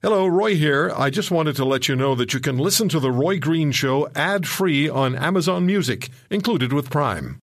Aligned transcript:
Hello, 0.00 0.28
Roy 0.28 0.54
here. 0.54 0.92
I 0.96 1.10
just 1.10 1.32
wanted 1.32 1.56
to 1.56 1.64
let 1.64 1.88
you 1.88 1.96
know 1.96 2.14
that 2.14 2.32
you 2.32 2.38
can 2.38 2.56
listen 2.56 2.88
to 2.90 3.00
The 3.00 3.10
Roy 3.10 3.40
Green 3.40 3.72
Show 3.72 4.08
ad 4.14 4.46
free 4.46 4.88
on 4.88 5.16
Amazon 5.16 5.66
Music, 5.66 6.08
included 6.30 6.72
with 6.72 6.88
Prime. 6.88 7.40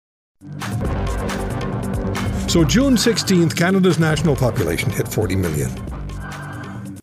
So, 2.47 2.63
June 2.63 2.95
16th, 2.95 3.57
Canada's 3.57 3.99
national 3.99 4.37
population 4.37 4.89
hit 4.91 5.09
40 5.09 5.35
million. 5.35 5.69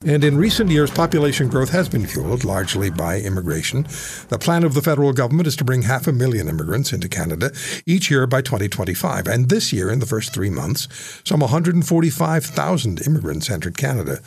And 0.06 0.24
in 0.24 0.38
recent 0.38 0.70
years, 0.70 0.90
population 0.90 1.50
growth 1.50 1.70
has 1.72 1.90
been 1.90 2.08
fueled 2.08 2.46
largely 2.46 2.90
by 2.90 3.20
immigration. 3.20 3.84
The 4.30 4.40
plan 4.40 4.64
of 4.64 4.74
the 4.74 4.82
federal 4.82 5.12
government 5.12 5.48
is 5.48 5.58
to 5.58 5.66
bring 5.66 5.82
half 5.82 6.08
a 6.08 6.14
million 6.14 6.48
immigrants 6.48 6.94
into 6.94 7.10
Canada 7.10 7.52
each 7.86 8.10
year 8.10 8.26
by 8.26 8.42
2025. 8.42 9.28
And 9.28 9.50
this 9.50 9.74
year, 9.74 9.92
in 9.92 10.00
the 10.00 10.06
first 10.06 10.34
three 10.34 10.50
months, 10.50 10.88
some 11.26 11.42
145,000 11.42 13.06
immigrants 13.06 13.50
entered 13.50 13.76
Canada. 13.76 14.22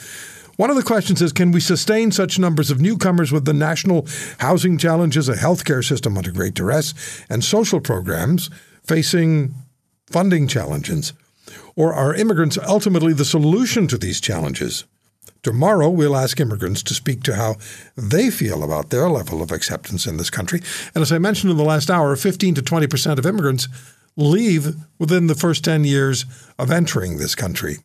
One 0.57 0.71
of 0.71 0.77
the 0.77 0.83
questions 0.83 1.21
is 1.21 1.33
can 1.33 1.51
we 1.51 1.61
sustain 1.61 2.13
such 2.13 2.39
numbers 2.39 2.71
of 2.71 2.81
newcomers 2.81 3.33
with 3.33 3.45
the 3.45 3.53
national 3.53 4.07
housing 4.39 4.79
challenges, 4.79 5.29
a 5.29 5.35
healthcare 5.35 5.85
system 5.85 6.17
under 6.17 6.31
great 6.31 6.55
duress, 6.55 6.95
and 7.29 7.43
social 7.43 7.81
programs 7.81 8.51
facing 8.85 9.55
funding 10.07 10.47
challenges? 10.47 11.13
Or 11.77 11.93
are 11.93 12.15
immigrants 12.15 12.57
ultimately 12.59 13.13
the 13.13 13.25
solution 13.25 13.89
to 13.89 13.99
these 13.99 14.21
challenges? 14.21 14.85
Tomorrow, 15.43 15.91
we'll 15.91 16.17
ask 16.17 16.41
immigrants 16.41 16.83
to 16.85 16.95
speak 16.95 17.23
to 17.25 17.35
how 17.35 17.57
they 17.97 18.31
feel 18.31 18.63
about 18.63 18.89
their 18.89 19.11
level 19.11 19.43
of 19.43 19.51
acceptance 19.51 20.07
in 20.07 20.17
this 20.17 20.31
country. 20.31 20.63
And 20.95 21.03
as 21.03 21.13
I 21.13 21.19
mentioned 21.19 21.51
in 21.51 21.59
the 21.59 21.65
last 21.65 21.91
hour, 21.91 22.17
15 22.17 22.55
to 22.55 22.63
20 22.63 22.87
percent 22.87 23.19
of 23.19 23.27
immigrants 23.27 23.69
leave 24.17 24.77
within 24.99 25.27
the 25.27 25.35
first 25.35 25.65
10 25.65 25.85
years 25.85 26.25
of 26.59 26.71
entering 26.71 27.19
this 27.19 27.35
country. 27.35 27.79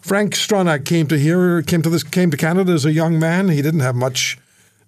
Frank 0.00 0.34
Stronach 0.34 0.84
came 0.84 1.06
to 1.08 1.18
here, 1.18 1.62
came 1.62 1.82
to 1.82 1.90
this, 1.90 2.02
came 2.02 2.30
to 2.30 2.36
Canada 2.36 2.72
as 2.72 2.84
a 2.84 2.92
young 2.92 3.18
man. 3.18 3.48
He 3.48 3.62
didn't 3.62 3.80
have 3.80 3.96
much 3.96 4.38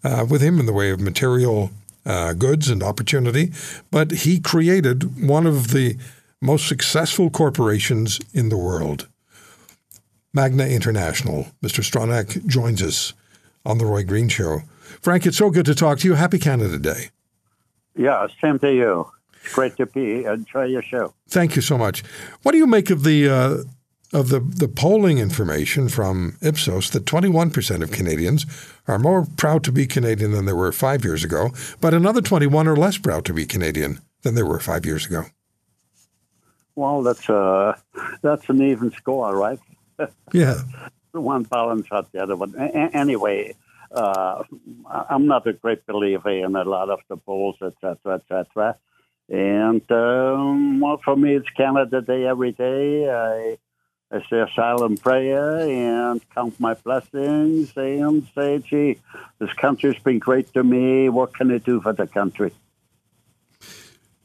uh, 0.04 0.24
with 0.28 0.40
him 0.40 0.58
in 0.58 0.66
the 0.66 0.72
way 0.72 0.90
of 0.90 1.00
material 1.00 1.70
uh, 2.06 2.32
goods 2.32 2.68
and 2.68 2.82
opportunity, 2.82 3.52
but 3.90 4.10
he 4.10 4.40
created 4.40 5.22
one 5.22 5.46
of 5.46 5.72
the 5.72 5.96
most 6.40 6.66
successful 6.66 7.28
corporations 7.28 8.18
in 8.32 8.48
the 8.48 8.56
world, 8.56 9.08
Magna 10.32 10.66
International. 10.66 11.48
Mr. 11.62 11.82
Stronach 11.82 12.46
joins 12.46 12.82
us 12.82 13.12
on 13.66 13.78
the 13.78 13.84
Roy 13.84 14.04
Green 14.04 14.28
Show. 14.28 14.60
Frank, 15.02 15.26
it's 15.26 15.36
so 15.36 15.50
good 15.50 15.66
to 15.66 15.74
talk 15.74 15.98
to 15.98 16.08
you. 16.08 16.14
Happy 16.14 16.38
Canada 16.38 16.78
Day. 16.78 17.10
Yeah, 17.96 18.26
same 18.40 18.58
to 18.60 18.72
you. 18.72 19.10
Great 19.52 19.76
to 19.76 19.86
be. 19.86 20.24
Enjoy 20.24 20.64
your 20.64 20.82
show. 20.82 21.14
Thank 21.28 21.56
you 21.56 21.62
so 21.62 21.76
much. 21.76 22.02
What 22.42 22.52
do 22.52 22.58
you 22.58 22.66
make 22.66 22.90
of 22.90 23.04
the 23.04 23.28
uh, 23.28 23.56
of 24.12 24.28
the, 24.28 24.40
the 24.40 24.68
polling 24.68 25.18
information 25.18 25.88
from 25.88 26.36
Ipsos 26.42 26.90
that 26.90 27.04
21% 27.04 27.82
of 27.82 27.92
Canadians 27.92 28.44
are 28.88 28.98
more 28.98 29.26
proud 29.36 29.62
to 29.64 29.72
be 29.72 29.86
Canadian 29.86 30.32
than 30.32 30.46
they 30.46 30.52
were 30.52 30.72
five 30.72 31.04
years 31.04 31.22
ago, 31.22 31.50
but 31.80 31.94
another 31.94 32.20
21 32.20 32.66
are 32.66 32.76
less 32.76 32.98
proud 32.98 33.24
to 33.26 33.32
be 33.32 33.46
Canadian 33.46 34.00
than 34.22 34.34
they 34.34 34.42
were 34.42 34.58
five 34.58 34.84
years 34.84 35.06
ago. 35.06 35.24
Well, 36.74 37.02
that's 37.02 37.28
a, 37.28 37.80
that's 38.22 38.48
an 38.48 38.62
even 38.62 38.90
score, 38.92 39.36
right? 39.36 39.60
Yeah. 40.32 40.62
one 41.12 41.42
balance 41.44 41.86
out 41.92 42.10
the 42.12 42.22
other 42.22 42.36
one. 42.36 42.54
A- 42.56 42.96
anyway, 42.96 43.54
uh, 43.92 44.42
I'm 44.88 45.26
not 45.26 45.46
a 45.46 45.52
great 45.52 45.86
believer 45.86 46.30
in 46.30 46.56
a 46.56 46.64
lot 46.64 46.90
of 46.90 47.00
the 47.08 47.16
polls, 47.16 47.56
etc., 47.60 48.14
etc. 48.14 48.76
And 49.28 49.82
um, 49.90 50.80
well, 50.80 51.00
for 51.04 51.16
me, 51.16 51.36
it's 51.36 51.48
Canada 51.50 52.00
Day 52.00 52.26
every 52.26 52.52
day. 52.52 53.08
I 53.08 53.58
I 54.12 54.22
say 54.28 54.40
a 54.40 54.48
silent 54.56 55.02
prayer 55.02 55.60
and 55.60 56.20
count 56.30 56.58
my 56.58 56.74
blessings 56.74 57.72
and 57.76 58.26
say, 58.34 58.58
gee, 58.58 58.98
this 59.38 59.52
country's 59.52 60.02
been 60.02 60.18
great 60.18 60.52
to 60.54 60.64
me. 60.64 61.08
What 61.08 61.34
can 61.34 61.50
I 61.52 61.58
do 61.58 61.80
for 61.80 61.92
the 61.92 62.08
country? 62.08 62.52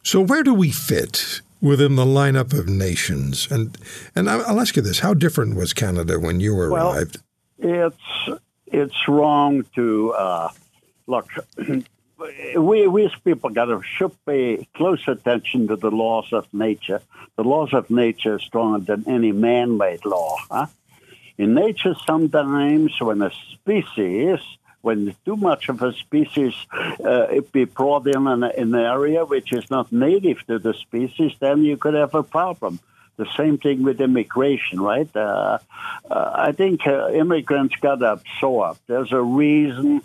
So, 0.02 0.22
where 0.22 0.44
do 0.44 0.53
we 0.53 0.72
fit 0.72 1.41
within 1.62 1.95
the 1.95 2.06
lineup 2.06 2.57
of 2.57 2.68
nations? 2.68 3.47
And 3.50 3.75
and 4.16 4.29
I'll 4.29 4.59
ask 4.59 4.75
you 4.75 4.84
this: 4.84 5.00
How 5.00 5.16
different 5.16 5.56
was 5.56 5.74
Canada 5.74 6.19
when 6.19 6.40
you 6.40 6.56
arrived? 6.56 7.18
Well, 7.57 7.88
it's 7.88 8.41
it's 8.68 9.07
wrong 9.07 9.66
to 9.74 10.13
uh, 10.13 10.50
look. 11.07 11.28
we 12.58 12.88
we 12.88 13.06
as 13.06 13.16
people 13.24 13.50
got 13.50 13.66
to 13.66 13.81
should 13.84 14.14
pay 14.26 14.68
close 14.76 15.08
attention 15.08 15.68
to 15.68 15.76
the 15.76 15.92
laws 15.92 16.31
of 16.31 16.52
nature. 16.53 17.02
The 17.36 17.44
laws 17.44 17.74
of 17.74 17.90
nature 17.90 18.36
are 18.36 18.40
stronger 18.40 18.96
than 18.96 19.03
any 19.08 19.31
man-made 19.31 20.06
law. 20.06 20.38
Huh? 20.50 20.68
In 21.38 21.54
nature, 21.54 21.96
sometimes 22.06 23.00
when 23.02 23.22
a 23.22 23.31
species, 23.52 24.40
when 24.81 25.14
too 25.25 25.36
much 25.36 25.68
of 25.68 25.81
a 25.81 25.92
species 25.94 26.54
uh, 27.04 27.42
be 27.52 27.66
brought 27.66 28.08
in 28.08 28.28
an, 28.28 28.44
an 28.44 28.74
area 28.74 29.25
which 29.25 29.52
is 29.52 29.70
not 29.70 29.92
native 29.92 30.46
to 30.48 30.59
the 30.59 30.74
species, 30.74 31.34
then 31.40 31.64
you 31.64 31.75
could 31.75 31.94
have 31.94 32.16
a 32.16 32.24
problem. 32.24 32.80
The 33.18 33.28
same 33.38 33.58
thing 33.58 33.84
with 33.84 34.02
immigration, 34.02 34.80
right? 34.81 35.09
Uh, 35.16 35.59
uh, 36.09 36.31
I 36.36 36.52
think 36.52 36.86
uh, 36.86 37.09
immigrants 37.09 37.75
got 37.78 38.02
absorbed. 38.02 38.80
There's 38.88 39.12
a 39.12 39.22
reason 39.22 40.02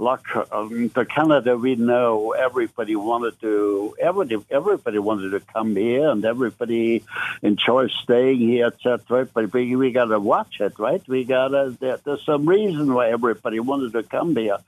like 0.00 0.34
um, 0.52 0.88
the 0.88 1.04
Canada 1.04 1.56
we 1.56 1.76
know, 1.76 2.32
everybody 2.32 2.96
wanted 2.96 3.38
to 3.40 3.94
everybody 4.00 4.42
everybody 4.50 4.98
wanted 4.98 5.30
to 5.30 5.40
come 5.40 5.76
here, 5.76 6.08
and 6.08 6.24
everybody 6.24 7.04
enjoys 7.42 7.92
staying 8.02 8.38
here, 8.38 8.66
etc. 8.66 9.26
But 9.26 9.52
we 9.52 9.76
we 9.76 9.92
got 9.92 10.06
to 10.06 10.18
watch 10.18 10.60
it, 10.60 10.78
right? 10.78 11.06
We 11.06 11.24
got 11.24 11.48
to. 11.48 11.76
There, 11.78 11.98
there's 11.98 12.24
some 12.24 12.48
reason 12.48 12.92
why 12.94 13.10
everybody 13.10 13.60
wanted 13.60 13.92
to 13.92 14.02
come 14.02 14.34
here, 14.34 14.58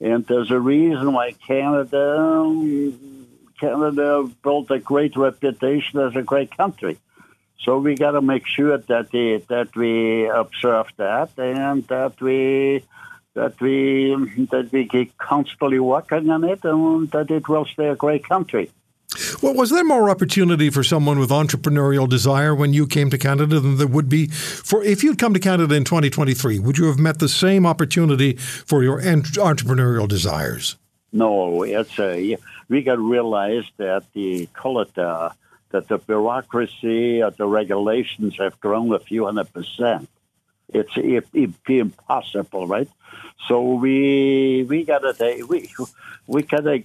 and 0.00 0.26
there's 0.26 0.50
a 0.50 0.60
reason 0.60 1.12
why 1.12 1.32
Canada 1.32 2.92
Canada 3.58 4.28
built 4.42 4.70
a 4.70 4.78
great 4.78 5.16
reputation 5.16 6.00
as 6.00 6.14
a 6.16 6.22
great 6.22 6.54
country. 6.54 6.98
So 7.60 7.78
we 7.78 7.94
got 7.94 8.10
to 8.10 8.20
make 8.20 8.46
sure 8.46 8.76
that 8.76 9.10
the, 9.12 9.40
that 9.48 9.76
we 9.76 10.26
observe 10.26 10.88
that 10.96 11.30
and 11.38 11.86
that 11.86 12.20
we 12.20 12.82
that 13.34 13.60
we 13.60 14.14
that 14.50 14.70
we 14.72 14.86
keep 14.86 15.16
constantly 15.18 15.78
working 15.78 16.30
on 16.30 16.44
it 16.44 16.64
and 16.64 17.10
that 17.10 17.30
it 17.30 17.48
will 17.48 17.64
stay 17.64 17.88
a 17.88 17.96
great 17.96 18.28
country. 18.28 18.70
Well, 19.42 19.54
was 19.54 19.70
there 19.70 19.84
more 19.84 20.08
opportunity 20.08 20.70
for 20.70 20.82
someone 20.82 21.18
with 21.18 21.30
entrepreneurial 21.30 22.08
desire 22.08 22.54
when 22.54 22.72
you 22.72 22.86
came 22.86 23.10
to 23.10 23.18
Canada 23.18 23.60
than 23.60 23.76
there 23.76 23.86
would 23.86 24.08
be 24.08 24.28
for 24.28 24.82
if 24.82 25.02
you'd 25.02 25.18
come 25.18 25.34
to 25.34 25.40
Canada 25.40 25.74
in 25.74 25.84
2023? 25.84 26.58
Would 26.58 26.78
you 26.78 26.86
have 26.86 26.98
met 26.98 27.18
the 27.18 27.28
same 27.28 27.66
opportunity 27.66 28.36
for 28.36 28.82
your 28.82 29.00
entrepreneurial 29.00 30.08
desires? 30.08 30.76
No, 31.12 31.62
it's 31.62 31.98
a, 31.98 32.38
we 32.68 32.82
got 32.82 32.94
to 32.94 33.02
realize 33.02 33.64
that 33.76 34.04
the 34.14 34.46
call 34.54 34.80
it 34.80 34.96
uh, 34.96 35.30
that 35.70 35.88
the 35.88 35.98
bureaucracy 35.98 37.22
or 37.22 37.30
the 37.30 37.46
regulations 37.46 38.36
have 38.38 38.58
grown 38.60 38.92
a 38.94 38.98
few 38.98 39.26
hundred 39.26 39.52
percent. 39.52 40.08
It's 40.74 40.96
it, 40.96 41.26
it 41.32 41.64
be 41.64 41.78
impossible, 41.78 42.66
right? 42.66 42.88
So 43.48 43.74
we 43.74 44.64
we 44.68 44.84
gotta 44.84 45.14
take 45.14 45.48
we 45.48 45.70
we 46.26 46.42
gotta 46.42 46.84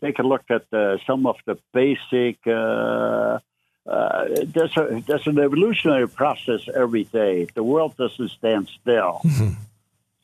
take 0.00 0.18
a 0.18 0.22
look 0.22 0.44
at 0.50 0.72
uh, 0.72 0.98
some 1.06 1.26
of 1.26 1.36
the 1.44 1.58
basic. 1.72 2.38
Uh, 2.46 3.38
uh, 3.86 4.24
there's 4.44 4.76
a 4.76 5.02
there's 5.06 5.26
an 5.26 5.38
evolutionary 5.38 6.08
process 6.08 6.60
every 6.74 7.04
day. 7.04 7.46
The 7.54 7.62
world 7.62 7.96
doesn't 7.96 8.30
stand 8.30 8.68
still. 8.80 9.20
Mm-hmm. 9.24 9.54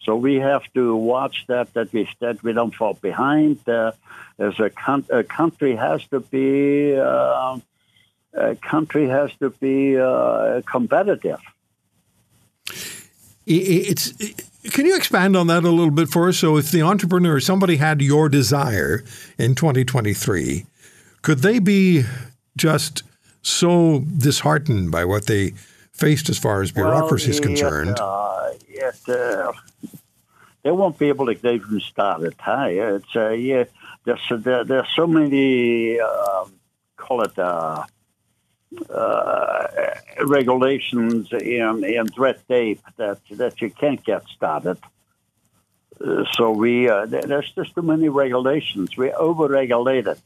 So 0.05 0.17
we 0.17 0.35
have 0.37 0.71
to 0.75 0.95
watch 0.95 1.47
that 1.49 1.73
that 1.75 1.93
we 1.93 2.09
that 2.21 2.43
we 2.43 2.53
don't 2.53 2.75
fall 2.75 2.95
behind. 2.95 3.67
Uh, 3.67 3.93
as 4.39 4.59
a, 4.59 4.69
con- 4.69 5.07
a, 5.11 5.23
country 5.23 5.77
has 5.77 6.05
to 6.09 6.21
be 6.21 6.95
uh, 6.95 7.59
a 8.35 8.57
country 8.57 9.09
has 9.09 9.31
to 9.37 9.51
be 9.51 9.97
uh, 9.99 10.61
competitive. 10.67 11.41
It's 13.47 14.13
can 14.71 14.87
you 14.87 14.97
expand 14.97 15.37
on 15.37 15.47
that 15.49 15.65
a 15.65 15.71
little 15.71 15.91
bit 15.91 16.09
for 16.09 16.29
us? 16.29 16.39
So, 16.39 16.57
if 16.57 16.71
the 16.71 16.83
entrepreneur, 16.83 17.39
somebody 17.41 17.77
had 17.77 18.01
your 18.01 18.29
desire 18.29 19.05
in 19.39 19.55
2023, 19.55 20.65
could 21.23 21.41
they 21.41 21.59
be 21.59 22.05
just 22.57 23.03
so 23.43 24.01
disheartened 24.17 24.91
by 24.91 25.05
what 25.05 25.27
they 25.27 25.51
faced 25.93 26.29
as 26.29 26.39
far 26.39 26.63
as 26.63 26.73
bureaucracy 26.73 27.27
well, 27.27 27.35
is 27.35 27.41
concerned? 27.41 27.99
Uh, 28.01 28.53
it, 28.69 29.09
uh, 29.09 29.53
they 30.63 30.71
won't 30.71 30.99
be 30.99 31.09
able 31.09 31.27
to 31.27 31.33
even 31.33 31.81
start 31.81 32.41
high. 32.41 32.71
It's 32.71 33.15
uh, 33.15 33.31
yeah, 33.31 33.65
there's 34.05 34.21
there, 34.39 34.65
there's 34.65 34.89
so 34.97 35.07
many 35.07 36.01
uh, 36.01 36.47
call 36.97 37.23
it 37.23 37.39
uh, 38.91 38.93
uh, 38.93 39.95
regulations 40.27 41.33
and, 41.33 41.85
and 41.85 42.19
red 42.19 42.39
tape 42.49 42.81
that 42.97 43.19
that 43.31 43.61
you 43.61 43.71
can't 43.71 44.03
get 44.05 44.27
started. 44.29 44.79
Uh, 46.01 46.25
so 46.33 46.51
we 46.51 46.89
uh, 46.89 47.07
there's 47.07 47.51
just 47.53 47.75
too 47.75 47.83
many 47.83 48.09
regulations. 48.09 48.97
We 48.97 49.09
overregulated. 49.11 50.19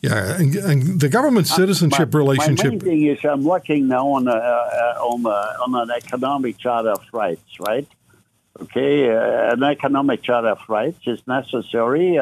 Yeah, 0.00 0.38
and, 0.38 0.54
and 0.56 1.00
the 1.00 1.08
government 1.08 1.46
citizenship 1.46 2.12
my, 2.12 2.18
relationship. 2.18 2.64
My 2.66 2.70
main 2.72 2.80
thing 2.80 3.06
is 3.06 3.24
I'm 3.24 3.42
looking 3.42 3.88
now 3.88 4.08
on 4.08 4.28
a, 4.28 4.32
uh, 4.32 4.98
on, 5.00 5.24
a, 5.24 5.28
on 5.62 5.74
an 5.74 5.90
economic 5.96 6.58
charter 6.58 6.90
of 6.90 7.02
rights, 7.10 7.58
right? 7.58 7.88
Okay, 8.60 9.08
uh, 9.10 9.54
an 9.54 9.62
economic 9.62 10.22
charter 10.22 10.48
of 10.48 10.60
rights 10.68 11.00
is 11.06 11.26
necessary. 11.26 12.18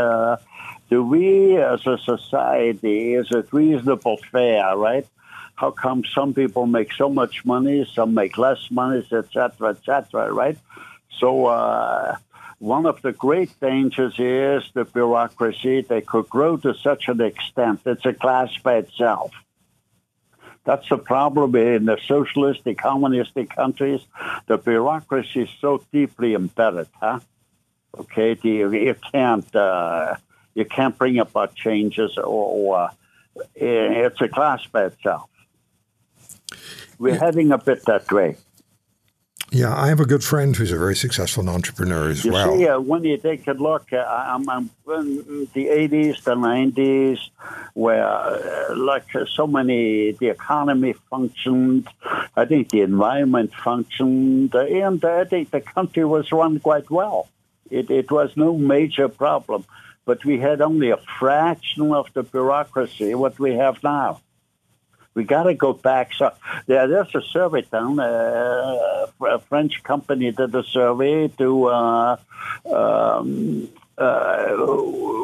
Do 0.93 1.03
we, 1.03 1.57
as 1.57 1.87
a 1.87 1.97
society, 1.97 3.15
is 3.15 3.31
it 3.31 3.51
reasonable, 3.51 4.19
fair, 4.31 4.77
right? 4.77 5.07
How 5.55 5.71
come 5.71 6.05
some 6.05 6.35
people 6.35 6.67
make 6.67 6.93
so 6.93 7.09
much 7.09 7.47
money, 7.47 7.91
some 7.95 8.13
make 8.13 8.37
less 8.37 8.71
money, 8.71 8.99
etc., 8.99 9.71
etc., 9.71 10.31
right? 10.31 10.59
So 11.19 11.47
uh, 11.47 12.19
one 12.59 12.85
of 12.85 13.01
the 13.01 13.13
great 13.13 13.59
dangers 13.59 14.17
is 14.19 14.71
the 14.75 14.85
bureaucracy. 14.85 15.81
They 15.81 16.03
could 16.03 16.29
grow 16.29 16.59
to 16.59 16.75
such 16.75 17.09
an 17.09 17.23
extent. 17.23 17.81
It's 17.87 18.05
a 18.05 18.13
class 18.13 18.51
by 18.63 18.77
itself. 18.85 19.33
That's 20.65 20.91
the 20.91 20.99
problem 20.99 21.57
in 21.57 21.87
the 21.87 21.97
socialistic, 22.07 22.77
communistic 22.77 23.49
countries. 23.49 24.03
The 24.47 24.59
bureaucracy 24.59 25.45
is 25.45 25.51
so 25.59 25.83
deeply 25.91 26.35
embedded, 26.35 26.89
huh? 27.01 27.21
Okay, 27.97 28.39
you, 28.43 28.71
you 28.75 28.97
can't 29.11 29.57
uh, 29.57 30.17
you 30.55 30.65
can't 30.65 30.97
bring 30.97 31.19
about 31.19 31.55
changes, 31.55 32.17
or, 32.17 32.25
or 32.25 32.79
uh, 32.79 32.91
it's 33.55 34.21
a 34.21 34.29
class 34.29 34.67
by 34.67 34.87
itself. 34.87 35.29
We're 36.99 37.15
yeah. 37.15 37.21
heading 37.21 37.53
a 37.53 37.59
bit 37.59 37.85
that 37.87 38.11
way. 38.13 38.37
Yeah, 39.55 39.77
I 39.77 39.89
have 39.89 40.01
a 40.01 40.07
good 40.07 40.25
friend 40.25 40.57
who's 40.57 40.73
a 40.73 40.79
very 40.79 40.97
successful 40.97 41.47
entrepreneur 41.51 42.09
as 42.09 42.25
you 42.25 42.33
well. 42.33 42.57
See, 42.57 42.67
uh, 42.67 42.81
when 42.81 43.05
you 43.05 43.19
take 43.19 43.47
a 43.47 43.53
look, 43.53 43.93
uh, 43.93 43.99
I'm, 43.99 44.49
I'm, 44.49 44.71
in 44.89 45.47
the 45.53 45.67
80s, 45.67 46.23
the 46.23 46.35
90s, 46.35 47.19
where 47.75 48.03
uh, 48.03 48.75
like 48.75 49.15
uh, 49.15 49.27
so 49.27 49.47
many, 49.47 50.13
the 50.13 50.29
economy 50.29 50.95
functioned, 51.11 51.87
I 52.35 52.47
think 52.47 52.71
the 52.71 52.81
environment 52.81 53.53
functioned, 53.55 54.55
and 54.55 55.05
I 55.05 55.25
think 55.25 55.51
the 55.51 55.61
country 55.61 56.07
was 56.07 56.33
run 56.33 56.59
quite 56.59 56.91
well. 56.91 57.29
It, 57.71 57.91
it 57.91 58.11
was 58.11 58.35
no 58.39 58.57
major 58.57 59.09
problem, 59.09 59.67
but 60.05 60.25
we 60.25 60.39
had 60.39 60.61
only 60.61 60.91
a 60.91 60.97
fraction 61.19 61.93
of 61.93 62.13
the 62.15 62.23
bureaucracy 62.23 63.15
what 63.15 63.39
we 63.39 63.55
have 63.55 63.83
now 63.83 64.21
we 65.15 65.25
got 65.25 65.45
to 65.45 65.55
go 65.55 65.73
back. 65.73 66.13
So 66.15 66.33
yeah, 66.67 66.87
there's 66.87 67.15
a 67.15 67.23
survey 67.23 67.63
done. 67.63 68.01
Uh, 68.01 69.07
a 69.27 69.39
French 69.41 69.83
company 69.83 70.31
did 70.33 70.55
a 70.55 70.63
survey 70.65 71.29
to 71.29 71.67
uh, 71.67 72.17
um, 72.67 73.69
uh, 73.99 74.57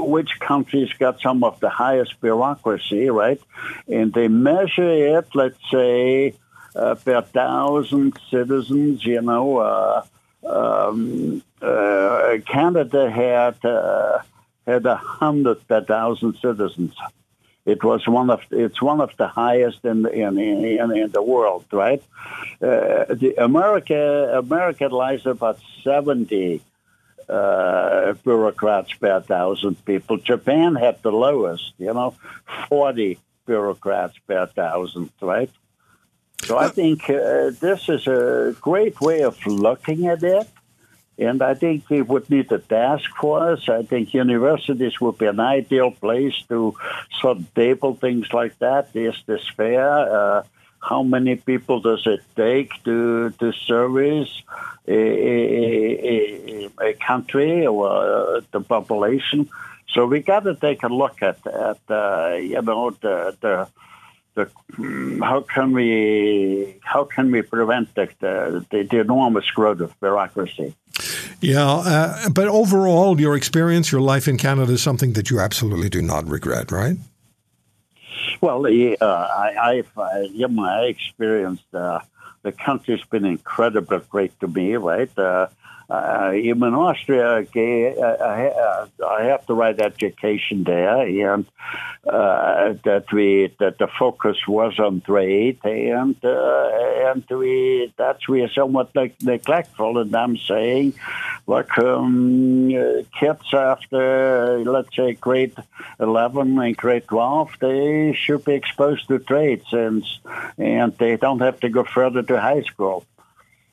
which 0.05 0.39
countries 0.41 0.93
got 0.99 1.21
some 1.21 1.43
of 1.43 1.59
the 1.61 1.71
highest 1.71 2.21
bureaucracy, 2.21 3.09
right? 3.09 3.41
And 3.89 4.13
they 4.13 4.29
measure 4.29 5.19
it, 5.19 5.29
let's 5.35 5.59
say, 5.71 6.35
uh, 6.77 6.95
per 6.97 7.23
thousand 7.23 8.19
citizens. 8.31 9.05
You 9.05 9.23
know, 9.23 9.59
uh, 9.59 10.05
um, 10.47 11.43
uh, 11.63 12.39
Canada 12.47 13.11
had 13.11 13.57
had 14.69 14.85
a 14.87 14.97
hundred 14.97 15.67
per 15.67 15.83
thousand 15.83 16.35
citizens. 16.45 16.95
It 17.65 17.83
was 17.85 18.07
one 18.07 18.31
of 18.31 18.41
it's 18.51 18.81
one 18.81 19.01
of 19.01 19.13
the 19.17 19.29
highest 19.29 19.85
in 19.85 20.07
in 20.07 20.39
in, 20.39 20.91
in 21.03 21.11
the 21.11 21.23
world, 21.23 21.65
right? 21.73 22.03
Uh, 22.63 23.15
the 23.23 23.35
America 23.39 24.03
America 24.45 24.87
lies 24.89 25.25
about 25.27 25.59
seventy 25.85 26.63
uh, 27.29 28.15
bureaucrats 28.25 28.93
per 28.95 29.21
thousand 29.21 29.75
people. 29.85 30.17
Japan 30.19 30.75
had 30.75 31.03
the 31.03 31.13
lowest, 31.13 31.75
you 31.79 31.93
know, 31.93 32.15
forty 32.69 33.19
bureaucrats 33.47 34.17
per 34.27 34.47
thousand, 34.47 35.11
right? 35.21 35.51
So 36.47 36.57
I 36.57 36.69
think 36.69 37.11
uh, 37.11 37.51
this 37.67 37.89
is 37.89 38.07
a 38.07 38.55
great 38.61 39.01
way 39.01 39.23
of 39.23 39.37
looking 39.47 40.07
at 40.07 40.23
it. 40.23 40.47
And 41.19 41.43
I 41.43 41.55
think 41.55 41.91
we 41.91 42.01
would 42.01 42.31
need 42.31 42.51
a 42.53 42.59
task 42.59 43.11
force. 43.17 43.69
I 43.69 43.83
think 43.83 44.15
universities 44.15 45.01
would 45.01 45.19
be 45.19 45.27
an 45.27 45.41
ideal 45.41 45.91
place 45.91 46.35
to 46.49 46.75
sort 47.21 47.39
of 47.39 47.55
table 47.55 47.95
things 47.95 48.33
like 48.33 48.57
that. 48.61 48.91
Is 48.95 49.17
this 49.27 49.47
fair? 49.57 49.91
Uh, 49.91 50.43
how 50.81 51.03
many 51.03 51.35
people 51.35 51.81
does 51.81 52.07
it 52.07 52.21
take 52.37 52.71
to 52.85 53.31
to 53.31 53.53
service 53.53 54.43
a, 54.87 55.01
a, 56.13 56.69
a 56.81 56.93
country 56.95 57.67
or 57.67 57.89
uh, 57.89 58.41
the 58.53 58.61
population? 58.61 59.49
So 59.89 60.07
we 60.07 60.21
got 60.21 60.45
to 60.45 60.55
take 60.55 60.85
a 60.85 60.89
look 60.89 61.21
at 61.23 61.45
at 61.47 61.81
uh, 61.91 62.37
you 62.41 62.63
know 62.63 62.91
the 62.91 63.37
the 63.41 63.69
the, 64.39 65.19
how 65.25 65.41
can 65.41 65.73
we 65.73 66.77
how 66.85 67.05
can 67.05 67.31
we 67.33 67.43
prevent 67.43 67.95
the, 67.95 68.09
the, 68.21 68.85
the 68.85 69.01
enormous 69.01 69.51
growth 69.51 69.81
of 69.81 69.99
bureaucracy? 70.01 70.75
Yeah, 71.41 71.71
uh, 71.71 72.29
but 72.31 72.49
overall, 72.49 73.21
your 73.21 73.37
experience, 73.37 73.93
your 73.93 74.01
life 74.01 74.27
in 74.27 74.39
Canada 74.39 74.73
is 74.73 74.83
something 74.83 75.13
that 75.13 75.31
you 75.31 75.39
absolutely 75.39 75.89
do 75.89 76.03
not 76.03 76.27
regret, 76.27 76.73
right? 76.73 76.97
Well, 78.41 78.67
uh, 78.67 79.07
I, 79.07 79.85
I, 79.97 80.29
yeah, 80.33 80.47
my 80.49 80.83
experience, 80.83 81.63
uh, 81.73 82.01
the 82.43 82.53
country's 82.53 83.05
been 83.05 83.25
incredibly 83.25 84.01
great 84.11 84.39
to 84.41 84.49
me, 84.49 84.75
right? 84.77 85.11
Uh, 85.91 85.95
uh, 85.95 86.33
in 86.33 86.63
Austria, 86.63 87.27
okay, 87.43 87.97
I, 87.99 88.51
I, 89.07 89.23
have 89.25 89.47
the 89.47 89.55
right 89.55 89.81
education 89.81 90.65
there, 90.65 91.35
and 91.35 91.47
uh, 92.07 92.75
that 92.85 93.07
we 93.11 93.55
that 93.59 93.79
the 93.79 93.89
focus 93.99 94.37
was 94.47 94.79
on 94.79 95.01
trade, 95.01 95.59
and 95.65 96.17
uh, 96.23 96.71
and 97.11 97.25
we 97.31 97.91
that 97.97 98.19
we 98.29 98.43
are 98.43 98.51
somewhat 98.51 98.95
neglectful. 99.23 99.97
And 99.99 100.15
I'm 100.15 100.37
saying, 100.37 100.93
look, 101.47 101.79
um, 101.79 102.69
kids 103.19 103.55
after 103.55 104.63
let's 104.65 104.95
say 104.95 105.15
grade 105.15 105.57
eleven 105.99 106.59
and 106.59 106.77
grade 106.77 107.09
twelve, 107.09 107.51
they 107.61 108.13
should 108.13 108.45
be 108.45 108.55
exposed 108.55 109.09
to 109.09 109.21
trades, 109.21 109.73
and 109.73 110.05
and 110.59 110.93
they 110.99 111.17
don't 111.17 111.41
have 111.41 111.61
to 111.61 111.71
go 111.71 111.85
further 111.85 112.23
to 112.25 112.39
high 112.39 112.63
school 112.63 113.07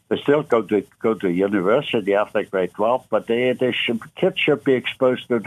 they 0.09 0.17
still 0.17 0.43
go 0.43 0.61
to 0.61 0.85
go 0.99 1.13
to 1.15 1.31
university 1.31 2.13
after 2.13 2.43
grade 2.43 2.73
12, 2.73 3.05
but 3.09 3.27
they, 3.27 3.53
they 3.53 3.71
should, 3.71 3.99
kids 4.15 4.39
should 4.39 4.63
be 4.63 4.73
exposed 4.73 5.27
to, 5.29 5.43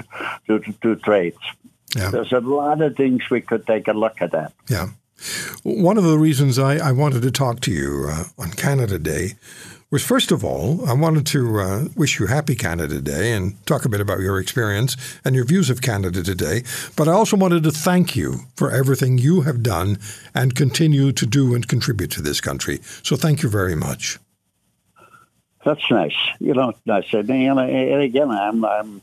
to, 0.46 0.60
to 0.82 0.96
trades. 0.96 1.38
Yeah. 1.96 2.10
There's 2.10 2.32
a 2.32 2.40
lot 2.40 2.82
of 2.82 2.96
things 2.96 3.30
we 3.30 3.40
could 3.40 3.66
take 3.66 3.88
a 3.88 3.92
look 3.92 4.20
at 4.20 4.32
that. 4.32 4.52
Yeah. 4.68 4.88
One 5.62 5.98
of 5.98 6.04
the 6.04 6.18
reasons 6.18 6.58
I, 6.58 6.76
I 6.76 6.92
wanted 6.92 7.22
to 7.22 7.30
talk 7.30 7.60
to 7.60 7.72
you 7.72 8.08
uh, 8.10 8.24
on 8.38 8.50
Canada 8.50 8.98
Day 8.98 9.34
was 9.90 10.04
first 10.04 10.30
of 10.30 10.44
all, 10.44 10.86
I 10.86 10.92
wanted 10.92 11.26
to 11.28 11.60
uh, 11.60 11.84
wish 11.96 12.20
you 12.20 12.26
happy 12.26 12.54
Canada 12.54 13.00
Day 13.00 13.32
and 13.32 13.64
talk 13.66 13.84
a 13.84 13.88
bit 13.88 14.00
about 14.00 14.20
your 14.20 14.38
experience 14.38 14.96
and 15.24 15.34
your 15.34 15.46
views 15.46 15.70
of 15.70 15.80
Canada 15.80 16.22
today. 16.22 16.62
But 16.94 17.08
I 17.08 17.12
also 17.12 17.36
wanted 17.36 17.62
to 17.62 17.70
thank 17.70 18.14
you 18.14 18.40
for 18.54 18.70
everything 18.70 19.16
you 19.18 19.42
have 19.42 19.62
done 19.62 19.98
and 20.34 20.54
continue 20.54 21.10
to 21.12 21.26
do 21.26 21.54
and 21.54 21.66
contribute 21.66 22.10
to 22.12 22.22
this 22.22 22.40
country. 22.40 22.80
So 23.02 23.16
thank 23.16 23.42
you 23.42 23.48
very 23.48 23.74
much. 23.74 24.18
That's 25.68 25.90
nice. 25.90 26.16
You 26.40 26.54
know, 26.54 26.72
nice. 26.86 27.12
And, 27.12 27.28
and 27.28 28.00
again, 28.00 28.30
I'm, 28.30 28.64
I'm 28.64 29.02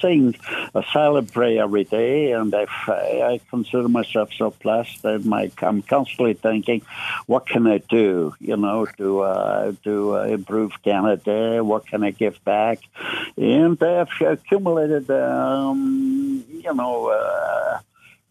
saying 0.00 0.34
a 0.74 0.82
silent 0.90 1.30
prayer 1.30 1.64
every 1.64 1.84
day, 1.84 2.32
and 2.32 2.54
I, 2.54 2.64
I 2.88 3.40
consider 3.50 3.86
myself 3.86 4.30
so 4.32 4.54
blessed 4.62 5.02
that 5.02 5.52
I'm 5.60 5.82
constantly 5.82 6.32
thinking, 6.32 6.80
what 7.26 7.46
can 7.46 7.66
I 7.66 7.78
do, 7.78 8.34
you 8.40 8.56
know, 8.56 8.86
to 8.96 9.20
uh, 9.20 9.72
to 9.84 10.16
uh, 10.16 10.22
improve 10.22 10.72
Canada? 10.82 11.62
What 11.62 11.86
can 11.86 12.02
I 12.02 12.12
give 12.12 12.42
back? 12.44 12.78
And 13.36 13.76
I've 13.82 14.08
accumulated, 14.18 15.10
um, 15.10 16.42
you 16.48 16.72
know. 16.72 17.10
Uh, 17.10 17.80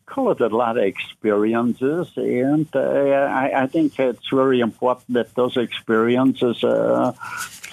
call 0.07 0.31
it 0.31 0.39
a 0.39 0.47
lot 0.47 0.77
of 0.77 0.83
experiences, 0.83 2.07
and 2.15 2.67
uh, 2.75 2.79
I, 2.79 3.63
I, 3.63 3.67
think 3.67 3.99
it's 3.99 4.29
very 4.29 4.59
important 4.59 5.13
that 5.13 5.33
those 5.35 5.57
experiences 5.57 6.63
uh, 6.63 7.11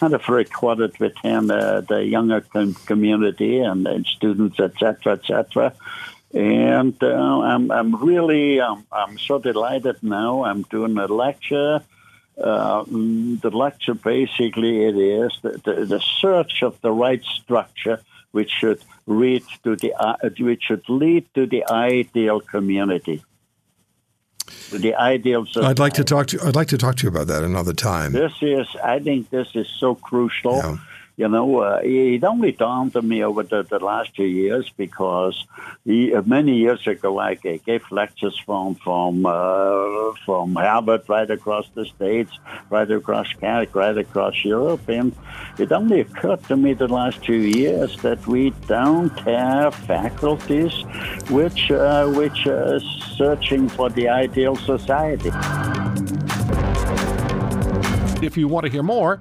kind 0.02 0.14
of 0.14 0.28
recorded 0.28 0.99
within 0.99 1.49
uh, 1.49 1.80
the 1.88 2.04
younger 2.04 2.40
com- 2.40 2.75
community 2.90 3.61
and, 3.61 3.87
and 3.87 4.04
students, 4.04 4.59
etc., 4.59 5.12
etc. 5.12 5.73
And 6.35 6.97
uh, 7.00 7.40
I'm, 7.50 7.71
I'm 7.71 7.94
really, 8.04 8.59
um, 8.59 8.85
I'm 8.90 9.16
so 9.16 9.38
delighted 9.38 10.02
now. 10.02 10.42
I'm 10.42 10.62
doing 10.62 10.99
a 10.99 11.06
lecture. 11.06 11.85
Uh, 12.37 12.82
the 13.44 13.52
lecture 13.52 13.94
basically 13.94 14.87
it 14.87 14.97
is 14.97 15.32
the, 15.42 15.50
the, 15.64 15.75
the 15.85 16.00
search 16.21 16.64
of 16.64 16.80
the 16.80 16.90
right 16.90 17.23
structure 17.23 18.00
which 18.32 18.50
should 18.50 18.82
lead 19.06 19.44
to 19.62 19.76
the 19.76 19.92
uh, 19.94 20.16
which 20.40 20.62
should 20.64 20.88
lead 20.88 21.25
to 21.35 21.47
the 21.47 21.62
ideal 21.71 22.40
community. 22.40 23.23
The 24.71 24.94
ideals. 24.94 25.56
I'd 25.56 25.78
like 25.78 25.92
to 25.94 26.04
talk 26.04 26.28
to. 26.28 26.40
I'd 26.42 26.54
like 26.54 26.68
to 26.68 26.78
talk 26.78 26.97
to 26.97 27.02
you 27.04 27.09
about 27.09 27.26
that 27.26 27.42
another 27.42 27.75
time. 27.75 28.12
This 28.12 28.32
is. 28.40 28.66
I 28.82 28.99
think 29.00 29.28
this 29.30 29.54
is 29.54 29.68
so 29.68 29.94
crucial. 29.94 30.56
Yeah. 30.56 30.76
You 31.16 31.28
know, 31.28 31.61
uh, 31.61 31.81
it 31.83 32.25
only 32.25 32.52
dawned 32.52 32.97
on 32.97 33.07
me 33.07 33.23
over 33.23 33.42
the, 33.42 33.62
the 33.62 33.78
last 33.78 34.16
two 34.16 34.25
years 34.25 34.71
because 34.76 35.47
he, 35.85 36.14
uh, 36.14 36.23
many 36.23 36.57
years 36.57 36.87
ago 36.87 37.19
I 37.19 37.35
gave 37.35 37.83
lectures 37.90 38.38
from 38.47 38.76
from 38.76 39.26
uh, 39.26 40.12
from 40.25 40.54
Harvard 40.54 41.02
right 41.09 41.31
across 41.31 41.69
the 41.75 41.85
states, 41.85 42.33
right 42.71 42.90
across 42.90 43.31
Canada, 43.35 43.71
right 43.75 43.99
across 43.99 44.42
Europe, 44.42 44.88
and 44.88 45.14
it 45.59 45.71
only 45.71 46.00
occurred 46.00 46.42
to 46.45 46.57
me 46.57 46.73
the 46.73 46.88
last 46.88 47.23
two 47.23 47.35
years 47.35 47.95
that 47.99 48.26
we 48.26 48.50
don't 48.66 49.19
have 49.21 49.75
faculties 49.75 50.73
which 51.28 51.71
uh, 51.71 52.07
which 52.07 52.47
are 52.47 52.81
searching 53.16 53.69
for 53.69 53.90
the 53.90 54.09
ideal 54.09 54.57
society. 54.57 55.31
If 58.25 58.38
you 58.38 58.49
want 58.49 58.64
to 58.64 58.73
hear 58.73 58.83
more 58.83 59.21